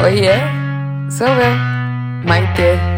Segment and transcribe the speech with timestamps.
[0.00, 0.38] Oiê,
[1.10, 1.54] sou eu,
[2.24, 2.97] Maite.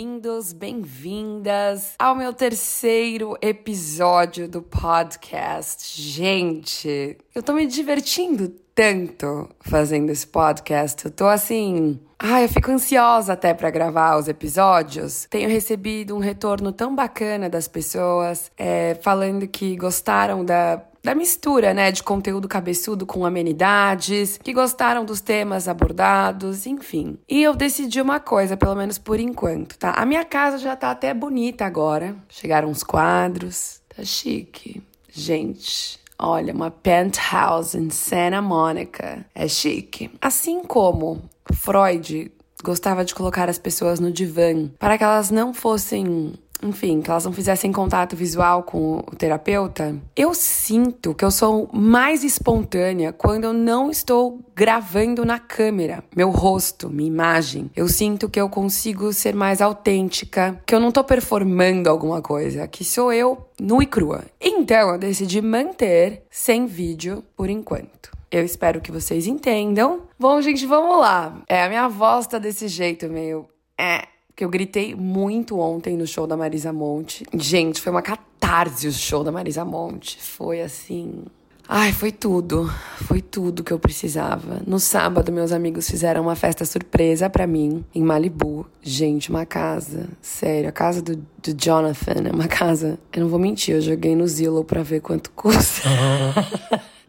[0.00, 6.00] Bem-vindos, bem-vindas ao meu terceiro episódio do podcast.
[6.00, 11.04] Gente, eu tô me divertindo tanto fazendo esse podcast.
[11.04, 12.00] Eu tô assim.
[12.18, 15.26] Ai, eu fico ansiosa até para gravar os episódios.
[15.28, 21.72] Tenho recebido um retorno tão bacana das pessoas é, falando que gostaram da da mistura,
[21.72, 27.18] né, de conteúdo cabeçudo com amenidades, que gostaram dos temas abordados, enfim.
[27.28, 29.92] E eu decidi uma coisa, pelo menos por enquanto, tá?
[29.92, 32.14] A minha casa já tá até bonita agora.
[32.28, 34.82] Chegaram uns quadros, tá chique.
[35.12, 39.24] Gente, Olha, uma penthouse em Santa Monica.
[39.34, 40.10] É chique.
[40.20, 42.30] Assim como Freud
[42.62, 47.24] gostava de colocar as pessoas no divã para que elas não fossem enfim, que elas
[47.24, 53.44] não fizessem contato visual com o terapeuta, eu sinto que eu sou mais espontânea quando
[53.44, 57.70] eu não estou gravando na câmera, meu rosto, minha imagem.
[57.74, 62.66] Eu sinto que eu consigo ser mais autêntica, que eu não tô performando alguma coisa,
[62.68, 64.24] que sou eu nua e crua.
[64.40, 68.10] Então eu decidi manter sem vídeo por enquanto.
[68.30, 70.02] Eu espero que vocês entendam.
[70.18, 71.42] Bom, gente, vamos lá.
[71.48, 73.48] É, a minha voz tá desse jeito, meio.
[73.76, 74.06] É,
[74.40, 77.26] que eu gritei muito ontem no show da Marisa Monte.
[77.34, 80.16] Gente, foi uma catarse o show da Marisa Monte.
[80.18, 81.24] Foi assim.
[81.68, 82.72] Ai, foi tudo.
[83.06, 84.62] Foi tudo que eu precisava.
[84.66, 88.66] No sábado, meus amigos fizeram uma festa surpresa para mim em Malibu.
[88.80, 90.08] Gente, uma casa.
[90.22, 92.98] Sério, a casa do, do Jonathan é uma casa.
[93.12, 95.86] Eu não vou mentir, eu joguei no Zillow pra ver quanto custa.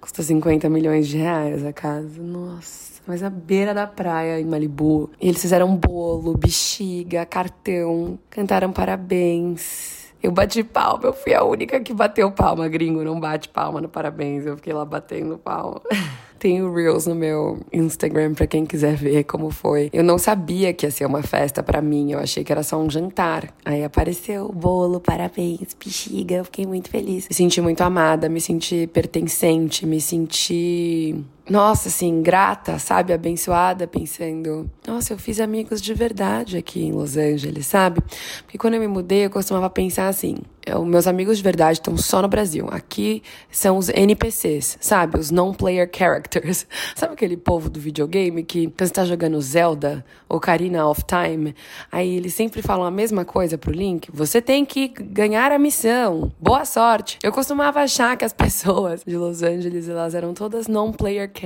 [0.01, 2.21] custa 50 milhões de reais a casa.
[2.21, 5.09] Nossa mas à beira da praia, em Malibu.
[5.19, 10.01] E eles fizeram bolo, bexiga, cartão, cantaram parabéns.
[10.23, 13.89] Eu bati palma, eu fui a única que bateu palma, gringo não bate palma no
[13.89, 14.45] parabéns.
[14.45, 15.81] Eu fiquei lá batendo palma.
[16.37, 19.91] Tenho Reels no meu Instagram para quem quiser ver como foi.
[19.93, 22.79] Eu não sabia que ia ser uma festa para mim, eu achei que era só
[22.79, 23.53] um jantar.
[23.63, 27.27] Aí apareceu bolo, parabéns, bexiga, eu fiquei muito feliz.
[27.29, 33.11] Me senti muito amada, me senti pertencente, me senti nossa, assim, grata, sabe?
[33.11, 38.01] Abençoada, pensando, nossa, eu fiz amigos de verdade aqui em Los Angeles, sabe?
[38.43, 41.97] Porque quando eu me mudei, eu costumava pensar assim: eu, meus amigos de verdade estão
[41.97, 42.67] só no Brasil.
[42.71, 45.17] Aqui são os NPCs, sabe?
[45.17, 46.67] Os non-player characters.
[46.95, 51.55] Sabe aquele povo do videogame que, quando você tá jogando Zelda ou Karina of Time,
[51.91, 54.09] aí eles sempre falam a mesma coisa pro Link?
[54.13, 56.31] Você tem que ganhar a missão.
[56.39, 57.17] Boa sorte.
[57.23, 61.40] Eu costumava achar que as pessoas de Los Angeles, elas eram todas non-player characters.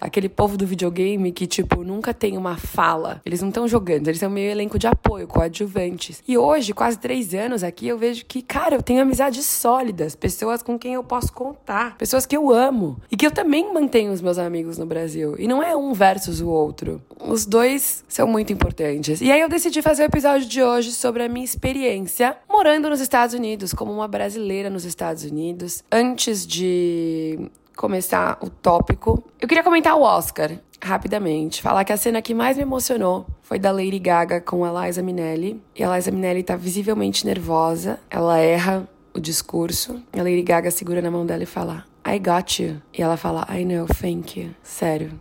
[0.00, 3.20] Aquele povo do videogame que, tipo, nunca tem uma fala.
[3.24, 6.22] Eles não estão jogando, eles são meio elenco de apoio, coadjuvantes.
[6.26, 10.62] E hoje, quase três anos aqui, eu vejo que cara, eu tenho amizades sólidas, pessoas
[10.62, 14.20] com quem eu posso contar, pessoas que eu amo e que eu também mantenho os
[14.20, 15.34] meus amigos no Brasil.
[15.38, 17.02] E não é um versus o outro.
[17.20, 19.20] Os dois são muito importantes.
[19.20, 23.00] E aí eu decidi fazer o episódio de hoje sobre a minha experiência morando nos
[23.00, 25.82] Estados Unidos, como uma brasileira nos Estados Unidos.
[25.90, 31.62] Antes de começar o tópico, eu queria comentar o Oscar rapidamente.
[31.62, 35.02] Falar que a cena que mais me emocionou foi da Lady Gaga com a Liza
[35.02, 35.60] Minnelli.
[35.74, 40.02] E a Liza Minnelli tá visivelmente nervosa, ela erra o discurso.
[40.12, 42.82] A Lady Gaga segura na mão dela e fala: I got you.
[42.92, 44.50] E ela fala: I know, thank you.
[44.62, 45.18] Sério,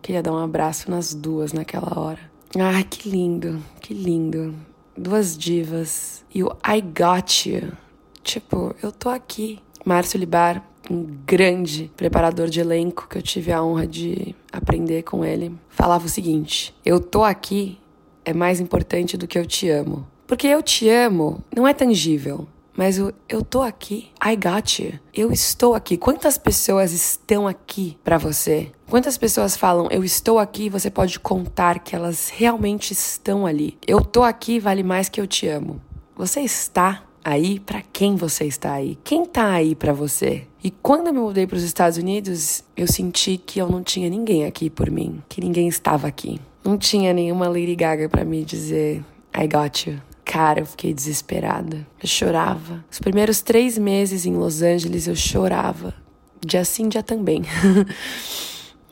[0.00, 2.20] queria dar um abraço nas duas naquela hora.
[2.58, 4.54] Ai, que lindo, que lindo.
[4.96, 6.24] Duas divas.
[6.34, 7.72] E o I got you.
[8.22, 9.58] Tipo, eu tô aqui.
[9.84, 15.24] Márcio Libar um grande preparador de elenco que eu tive a honra de aprender com
[15.24, 17.78] ele, falava o seguinte: Eu tô aqui
[18.24, 20.06] é mais importante do que eu te amo.
[20.26, 24.92] Porque eu te amo não é tangível, mas o eu tô aqui, I got you.
[25.12, 25.96] Eu estou aqui.
[25.96, 28.70] Quantas pessoas estão aqui para você?
[28.88, 33.76] Quantas pessoas falam eu estou aqui, você pode contar que elas realmente estão ali.
[33.86, 35.80] Eu tô aqui vale mais que eu te amo.
[36.16, 38.98] Você está aí para quem você está aí?
[39.04, 40.46] Quem tá aí para você?
[40.62, 44.08] E quando eu me mudei para os Estados Unidos, eu senti que eu não tinha
[44.08, 46.40] ninguém aqui por mim, que ninguém estava aqui.
[46.64, 49.04] Não tinha nenhuma Lady Gaga para me dizer
[49.36, 50.00] I got you.
[50.24, 51.86] Cara, eu fiquei desesperada.
[52.00, 52.84] Eu chorava.
[52.90, 55.94] Os primeiros três meses em Los Angeles eu chorava.
[56.44, 57.42] Dia sim, dia também.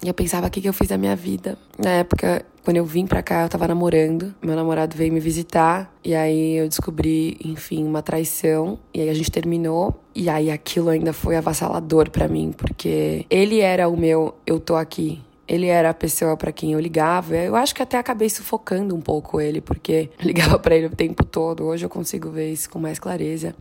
[0.03, 1.59] E eu pensava, o que, que eu fiz da minha vida?
[1.79, 4.35] Na época, quando eu vim pra cá, eu tava namorando.
[4.43, 5.93] Meu namorado veio me visitar.
[6.05, 8.79] E aí eu descobri, enfim, uma traição.
[8.93, 10.01] E aí a gente terminou.
[10.15, 14.77] E aí aquilo ainda foi avassalador para mim, porque ele era o meu eu tô
[14.77, 15.21] aqui.
[15.49, 17.35] ele era a pessoa para quem eu ligava.
[17.37, 20.95] Eu acho que até acabei sufocando um pouco ele, porque eu ligava para ele o
[20.95, 21.65] tempo todo.
[21.65, 23.55] Hoje eu consigo ver isso com mais clareza.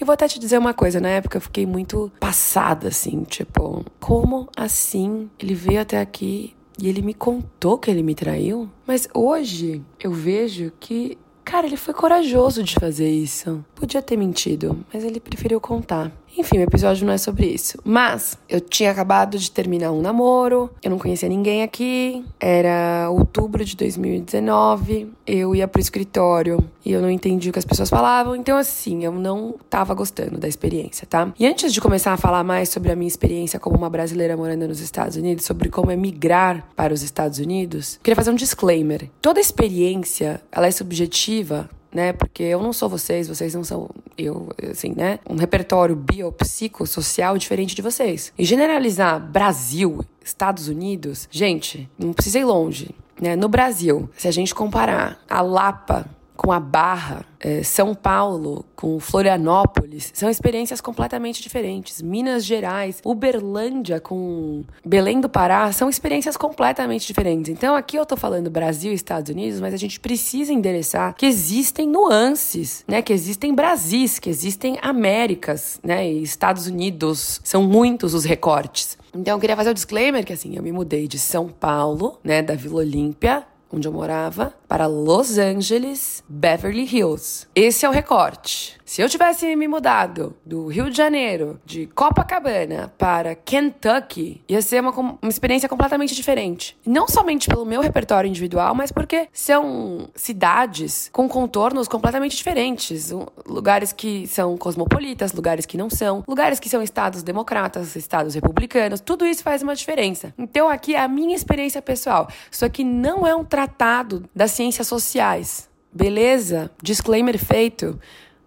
[0.00, 3.84] E vou até te dizer uma coisa, na época eu fiquei muito passada, assim, tipo,
[4.00, 8.68] como assim ele veio até aqui e ele me contou que ele me traiu?
[8.86, 13.64] Mas hoje eu vejo que, cara, ele foi corajoso de fazer isso.
[13.74, 16.12] Podia ter mentido, mas ele preferiu contar.
[16.36, 17.78] Enfim, o episódio não é sobre isso.
[17.84, 23.64] Mas eu tinha acabado de terminar um namoro, eu não conhecia ninguém aqui, era outubro
[23.64, 28.36] de 2019, eu ia pro escritório e eu não entendi o que as pessoas falavam,
[28.36, 31.32] então assim, eu não tava gostando da experiência, tá?
[31.38, 34.68] E antes de começar a falar mais sobre a minha experiência como uma brasileira morando
[34.68, 39.08] nos Estados Unidos, sobre como é migrar para os Estados Unidos, queria fazer um disclaimer.
[39.20, 42.12] Toda experiência, ela é subjetiva né?
[42.12, 43.88] Porque eu não sou vocês, vocês não são
[44.18, 45.20] eu, assim, né?
[45.28, 48.32] Um repertório biopsicossocial diferente de vocês.
[48.36, 52.90] E generalizar Brasil, Estados Unidos, gente, não precisa ir longe.
[53.20, 53.36] Né?
[53.36, 58.98] No Brasil, se a gente comparar a Lapa com a Barra, é, São Paulo com
[58.98, 62.02] Florianópolis, são experiências completamente diferentes.
[62.02, 67.50] Minas Gerais, Uberlândia com Belém do Pará, são experiências completamente diferentes.
[67.50, 71.26] Então aqui eu tô falando Brasil e Estados Unidos, mas a gente precisa endereçar que
[71.26, 73.00] existem nuances, né?
[73.00, 76.10] Que existem Brasis, que existem Américas, né?
[76.10, 78.98] E Estados Unidos, são muitos os recortes.
[79.14, 82.18] Então eu queria fazer o um disclaimer que assim, eu me mudei de São Paulo,
[82.24, 87.46] né, da Vila Olímpia, onde eu morava, para Los Angeles, Beverly Hills.
[87.54, 88.76] Esse é o recorte.
[88.84, 94.80] Se eu tivesse me mudado do Rio de Janeiro, de Copacabana, para Kentucky, ia ser
[94.80, 96.76] uma, uma experiência completamente diferente.
[96.84, 103.10] Não somente pelo meu repertório individual, mas porque são cidades com contornos completamente diferentes.
[103.46, 109.00] Lugares que são cosmopolitas, lugares que não são, lugares que são estados democratas, estados republicanos.
[109.00, 110.34] Tudo isso faz uma diferença.
[110.36, 112.28] Então, aqui é a minha experiência pessoal.
[112.50, 115.68] Isso aqui não é um tratado das ciências sociais.
[115.92, 116.70] Beleza?
[116.82, 118.00] Disclaimer feito.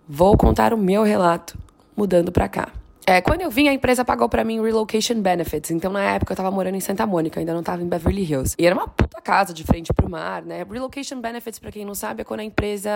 [0.08, 1.58] Vou contar o meu relato
[1.96, 2.70] mudando para cá.
[3.10, 5.72] É, quando eu vim, a empresa pagou para mim relocation benefits.
[5.72, 8.54] Então, na época, eu tava morando em Santa Mônica, ainda não tava em Beverly Hills.
[8.60, 10.66] E era uma puta casa de frente pro mar, né?
[10.70, 12.92] Relocation benefits, para quem não sabe, é quando a empresa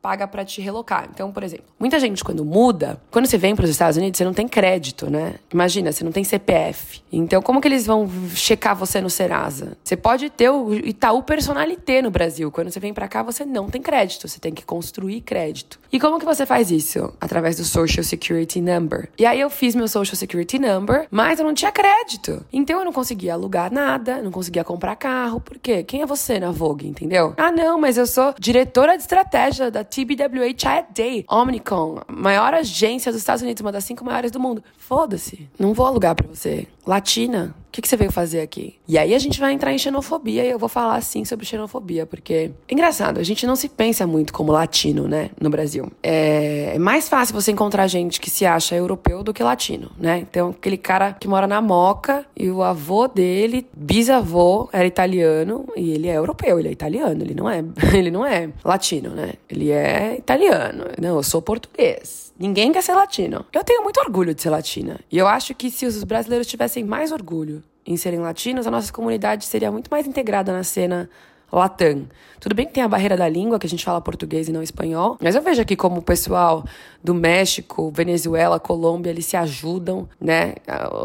[0.00, 1.10] paga para te relocar.
[1.12, 4.24] Então, por exemplo, muita gente quando muda, quando você vem para os Estados Unidos, você
[4.24, 5.34] não tem crédito, né?
[5.52, 7.02] Imagina, você não tem CPF.
[7.12, 9.76] Então, como que eles vão checar você no Serasa?
[9.84, 12.50] Você pode ter o Itaú Personalité no Brasil.
[12.50, 15.78] Quando você vem para cá, você não tem crédito, você tem que construir crédito.
[15.92, 17.12] E como que você faz isso?
[17.20, 19.10] Através do Social Security Number.
[19.18, 22.46] E aí eu fiz meu Social Security Number, mas eu não tinha crédito.
[22.52, 25.40] Então eu não conseguia alugar nada, não conseguia comprar carro.
[25.40, 25.82] Por quê?
[25.82, 27.34] Quem é você na Vogue, entendeu?
[27.36, 33.20] Ah, não, mas eu sou diretora de estratégia da TBWA Day, Omnicom, maior agência dos
[33.20, 34.62] Estados Unidos, uma das cinco maiores do mundo.
[34.76, 35.48] Foda-se.
[35.58, 36.68] Não vou alugar para você.
[36.86, 38.76] Latina, o que, que, você veio fazer aqui?
[38.88, 42.06] E aí a gente vai entrar em xenofobia e eu vou falar assim sobre xenofobia,
[42.06, 42.32] porque
[42.68, 45.90] é engraçado, a gente não se pensa muito como latino, né, no Brasil.
[46.02, 50.18] É, é mais fácil você encontrar gente que se acha europeu do que latino, né?
[50.18, 55.90] Então, aquele cara que mora na Moca e o avô dele, bisavô, era italiano e
[55.90, 57.62] ele é europeu, ele é italiano, ele não é,
[57.94, 59.34] ele não é latino, né?
[59.48, 60.84] Ele é italiano.
[61.00, 62.32] Não, eu sou português.
[62.38, 63.44] Ninguém quer ser latino.
[63.52, 65.00] Eu tenho muito orgulho de ser latina.
[65.10, 68.92] E eu acho que se os brasileiros tivessem mais orgulho em serem latinos, a nossa
[68.92, 71.08] comunidade seria muito mais integrada na cena
[71.50, 72.06] latam.
[72.40, 74.62] Tudo bem que tem a barreira da língua, que a gente fala português e não
[74.62, 76.64] espanhol, mas eu vejo aqui como o pessoal
[77.02, 80.54] do México, Venezuela, Colômbia, eles se ajudam, né?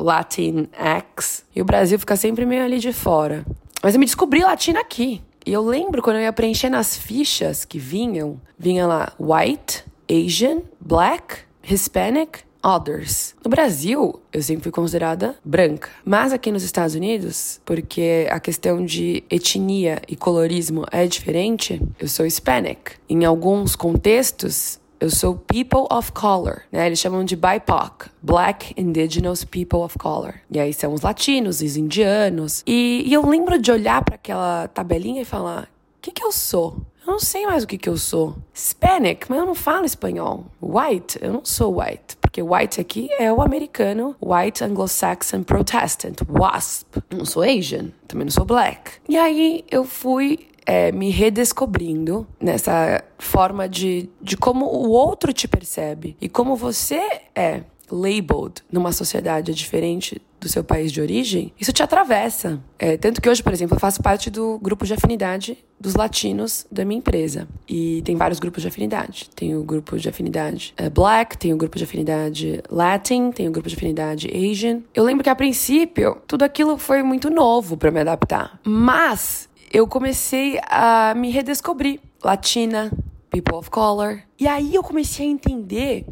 [0.02, 1.46] Latin X.
[1.56, 3.46] E o Brasil fica sempre meio ali de fora.
[3.82, 5.22] Mas eu me descobri latina aqui.
[5.46, 10.62] E eu lembro quando eu ia preencher nas fichas que vinham, vinha lá white, Asian,
[10.80, 13.36] Black, Hispanic, Others.
[13.44, 15.90] No Brasil, eu sempre fui considerada branca.
[16.06, 22.08] Mas aqui nos Estados Unidos, porque a questão de etnia e colorismo é diferente, eu
[22.08, 22.94] sou Hispanic.
[23.10, 26.86] Em alguns contextos, eu sou people of color, né?
[26.86, 30.36] Eles chamam de BIPOC, Black Indigenous People of Color.
[30.50, 32.64] E aí são os latinos, os indianos.
[32.66, 36.32] E, e eu lembro de olhar para aquela tabelinha e falar: o que, que eu
[36.32, 36.78] sou?
[37.06, 38.38] Eu não sei mais o que, que eu sou.
[38.54, 40.46] Hispanic, mas eu não falo espanhol.
[40.62, 42.18] White, eu não sou white.
[42.34, 46.88] Porque white aqui é o americano, white anglo-saxon protestant, WASP.
[47.12, 48.94] Não sou Asian, também não sou black.
[49.08, 55.48] E aí eu fui é, me redescobrindo nessa forma de, de como o outro te
[55.48, 57.62] percebe e como você é
[57.92, 62.62] labeled numa sociedade diferente do seu país de origem, isso te atravessa.
[62.78, 66.66] É, tanto que hoje, por exemplo, eu faço parte do grupo de afinidade dos latinos
[66.72, 67.48] da minha empresa.
[67.68, 69.30] E tem vários grupos de afinidade.
[69.36, 73.52] Tem o grupo de afinidade uh, Black, tem o grupo de afinidade Latin, tem o
[73.52, 74.82] grupo de afinidade Asian.
[74.94, 78.60] Eu lembro que a princípio tudo aquilo foi muito novo para me adaptar.
[78.64, 82.00] Mas eu comecei a me redescobrir.
[82.24, 82.92] Latina,
[83.30, 84.22] people of color.
[84.40, 86.06] E aí eu comecei a entender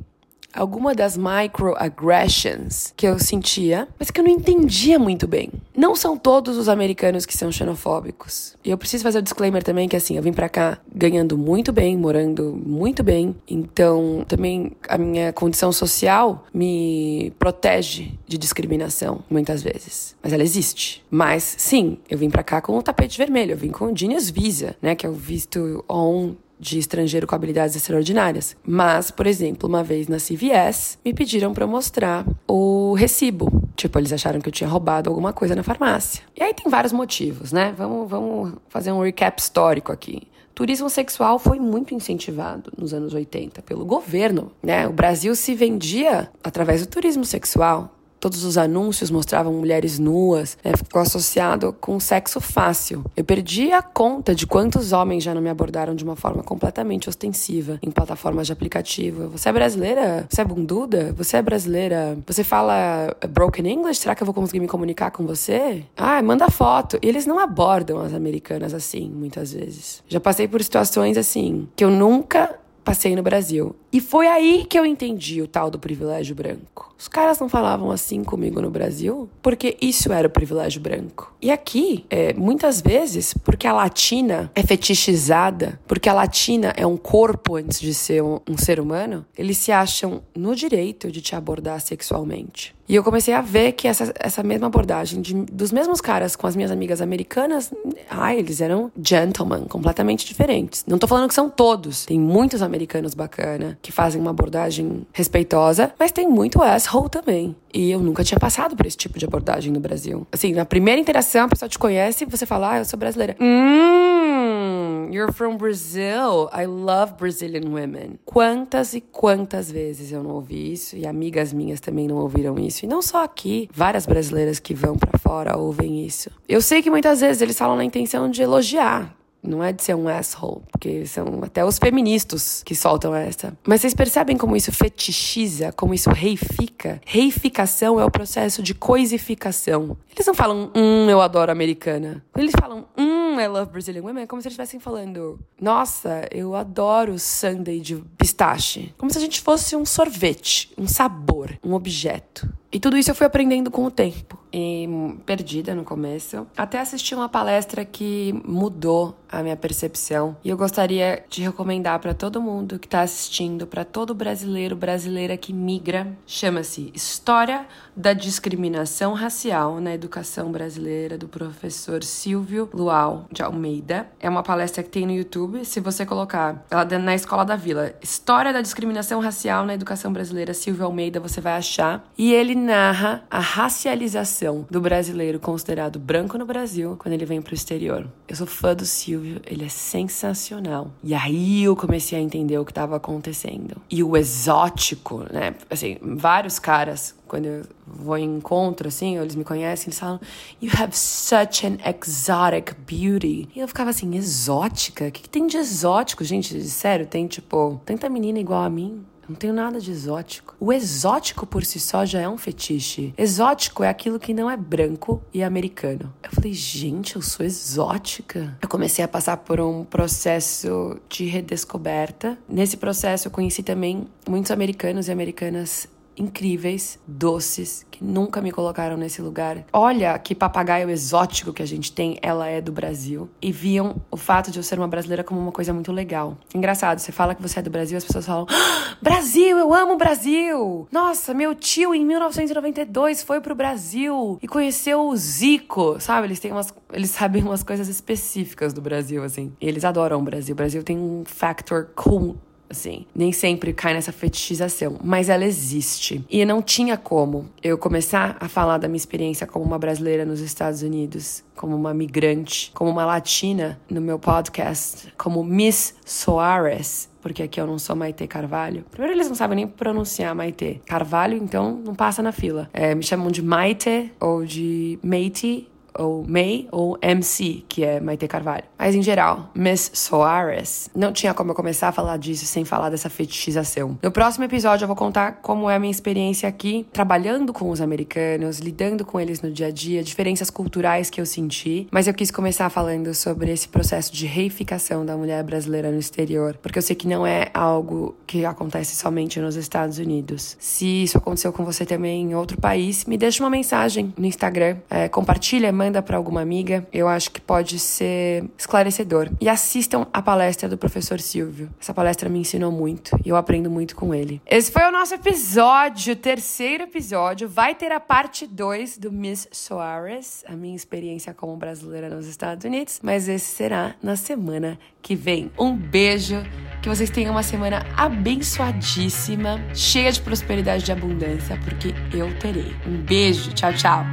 [0.53, 5.51] alguma das microaggressions que eu sentia, mas que eu não entendia muito bem.
[5.75, 8.55] Não são todos os americanos que são xenofóbicos.
[8.63, 11.38] E eu preciso fazer o um disclaimer também que assim, eu vim para cá ganhando
[11.38, 19.24] muito bem, morando muito bem, então também a minha condição social me protege de discriminação
[19.29, 21.03] muitas vezes, mas ela existe.
[21.10, 24.29] Mas sim, eu vim para cá com o tapete vermelho, eu vim com o Genius
[24.29, 28.56] Visa, né, que é o visto on de estrangeiro com habilidades extraordinárias.
[28.63, 33.51] Mas, por exemplo, uma vez na CVS, me pediram para mostrar o recibo.
[33.75, 36.24] Tipo, eles acharam que eu tinha roubado alguma coisa na farmácia.
[36.39, 37.74] E aí tem vários motivos, né?
[37.75, 40.22] Vamos, vamos fazer um recap histórico aqui.
[40.53, 44.88] Turismo sexual foi muito incentivado nos anos 80 pelo governo, né?
[44.88, 47.89] O Brasil se vendia através do turismo sexual
[48.21, 50.73] todos os anúncios mostravam mulheres nuas, né?
[50.77, 53.03] ficou associado com sexo fácil.
[53.17, 57.09] Eu perdi a conta de quantos homens já não me abordaram de uma forma completamente
[57.09, 59.27] ostensiva em plataformas de aplicativo.
[59.29, 60.27] Você é brasileira?
[60.29, 61.13] Você é bunduda?
[61.17, 62.17] Você é brasileira?
[62.27, 64.01] Você fala broken English?
[64.01, 65.83] Será que eu vou conseguir me comunicar com você?
[65.97, 66.99] Ah, manda foto.
[67.01, 70.03] E eles não abordam as americanas assim, muitas vezes.
[70.07, 73.75] Já passei por situações assim que eu nunca passei no Brasil.
[73.93, 76.91] E foi aí que eu entendi o tal do privilégio branco.
[76.98, 81.33] Os caras não falavam assim comigo no Brasil porque isso era o privilégio branco.
[81.41, 86.95] E aqui, é, muitas vezes, porque a latina é fetichizada, porque a latina é um
[86.95, 91.36] corpo antes de ser um, um ser humano, eles se acham no direito de te
[91.36, 92.75] abordar sexualmente.
[92.88, 96.45] E eu comecei a ver que essa, essa mesma abordagem de, dos mesmos caras com
[96.45, 97.74] as minhas amigas americanas,
[98.10, 100.83] ai, eles eram gentlemen, completamente diferentes.
[100.86, 102.05] Não tô falando que são todos.
[102.05, 107.55] Tem muitos americanos bacana que fazem uma abordagem respeitosa, mas tem muito asshole também.
[107.73, 110.27] E eu nunca tinha passado por esse tipo de abordagem no Brasil.
[110.31, 113.35] Assim, na primeira interação, a pessoa te conhece e você fala, ah, eu sou brasileira.
[113.39, 116.50] Hum, you're from Brazil.
[116.53, 118.19] I love Brazilian women.
[118.25, 122.85] Quantas e quantas vezes eu não ouvi isso e amigas minhas também não ouviram isso.
[122.85, 126.29] E não só aqui, várias brasileiras que vão para fora ouvem isso.
[126.47, 129.95] Eu sei que muitas vezes eles falam na intenção de elogiar, não é de ser
[129.95, 133.57] um asshole, porque são até os feministas que soltam essa.
[133.65, 137.01] Mas vocês percebem como isso fetichiza, como isso reifica?
[137.05, 139.98] Reificação é o processo de coisificação.
[140.13, 142.24] Eles não falam, hum, eu adoro americana.
[142.38, 146.55] Eles falam, hum, I love Brazilian women, é como se eles estivessem falando, nossa, eu
[146.55, 148.93] adoro sundae de pistache.
[148.98, 152.51] Como se a gente fosse um sorvete, um sabor, um objeto.
[152.71, 154.39] E tudo isso eu fui aprendendo com o tempo.
[154.53, 154.87] E
[155.25, 156.45] perdida no começo.
[156.57, 160.35] Até assisti uma palestra que mudou a minha percepção.
[160.43, 165.37] E eu gostaria de recomendar para todo mundo que está assistindo, para todo brasileiro, brasileira
[165.37, 166.17] que migra.
[166.27, 174.07] Chama-se História da Discriminação Racial na Educação Brasileira, do professor Silvio Luau de Almeida.
[174.19, 175.63] É uma palestra que tem no YouTube.
[175.63, 180.53] Se você colocar ela na Escola da Vila, História da Discriminação Racial na Educação Brasileira,
[180.53, 182.05] Silvio Almeida, você vai achar.
[182.17, 187.51] E ele narra a racialização do brasileiro considerado branco no Brasil quando ele vem para
[187.51, 188.08] o exterior.
[188.27, 190.91] Eu sou fã do Silvio, ele é sensacional.
[191.03, 193.75] E aí eu comecei a entender o que estava acontecendo.
[193.89, 195.56] E o exótico, né?
[195.70, 200.20] Assim, vários caras quando eu vou em encontro, assim, eles me conhecem, eles falam,
[200.62, 203.48] You have such an exotic beauty.
[203.56, 205.08] E eu ficava assim, exótica?
[205.08, 206.62] O que, que tem de exótico, gente?
[206.63, 209.06] Sério, tem tipo, tanta menina igual a mim.
[209.31, 210.53] Não tenho nada de exótico.
[210.59, 213.13] O exótico por si só já é um fetiche.
[213.17, 216.13] Exótico é aquilo que não é branco e americano.
[216.21, 218.57] Eu falei, gente, eu sou exótica.
[218.61, 222.38] Eu comecei a passar por um processo de redescoberta.
[222.47, 225.88] Nesse processo eu conheci também muitos americanos e americanas
[226.21, 229.65] incríveis, doces, que nunca me colocaram nesse lugar.
[229.73, 233.29] Olha que papagaio exótico que a gente tem, ela é do Brasil.
[233.41, 236.37] E viam o fato de eu ser uma brasileira como uma coisa muito legal.
[236.53, 239.93] Engraçado, você fala que você é do Brasil, as pessoas falam: ah, Brasil, eu amo
[239.93, 240.87] o Brasil!
[240.91, 246.27] Nossa, meu tio em 1992 foi pro Brasil e conheceu o Zico, sabe?
[246.27, 246.73] Eles têm umas.
[246.93, 249.53] Eles sabem umas coisas específicas do Brasil, assim.
[249.59, 250.53] E eles adoram o Brasil.
[250.53, 252.37] O Brasil tem um factor cool
[252.71, 253.05] assim.
[253.15, 256.25] Nem sempre cai nessa fetichização, mas ela existe.
[256.29, 260.39] E não tinha como eu começar a falar da minha experiência como uma brasileira nos
[260.39, 267.43] Estados Unidos, como uma migrante, como uma latina no meu podcast, como Miss Soares, porque
[267.43, 268.83] aqui eu não sou Maite Carvalho.
[268.89, 270.81] Primeiro, eles não sabem nem pronunciar Maite.
[270.85, 272.69] Carvalho, então, não passa na fila.
[272.73, 275.67] É, me chamam de Maite ou de Meite
[275.98, 278.63] ou May, ou MC, que é Maite Carvalho.
[278.77, 280.89] Mas em geral, Miss Soares.
[280.95, 283.98] Não tinha como eu começar a falar disso sem falar dessa fetichização.
[284.01, 287.81] No próximo episódio eu vou contar como é a minha experiência aqui, trabalhando com os
[287.81, 291.88] americanos, lidando com eles no dia a dia, diferenças culturais que eu senti.
[291.91, 296.57] Mas eu quis começar falando sobre esse processo de reificação da mulher brasileira no exterior,
[296.62, 300.55] porque eu sei que não é algo que acontece somente nos Estados Unidos.
[300.60, 304.77] Se isso aconteceu com você também em outro país, me deixa uma mensagem no Instagram,
[304.89, 306.88] é, compartilha, manda para alguma amiga.
[306.93, 309.31] Eu acho que pode ser esclarecedor.
[309.41, 311.71] E assistam a palestra do professor Silvio.
[311.81, 314.39] Essa palestra me ensinou muito e eu aprendo muito com ele.
[314.45, 317.50] Esse foi o nosso episódio, terceiro episódio.
[317.50, 322.63] Vai ter a parte 2 do Miss Soares, a minha experiência como brasileira nos Estados
[322.63, 325.51] Unidos, mas esse será na semana que vem.
[325.57, 326.43] Um beijo,
[326.83, 332.75] que vocês tenham uma semana abençoadíssima, cheia de prosperidade e de abundância, porque eu terei.
[332.85, 334.05] Um beijo, tchau, tchau.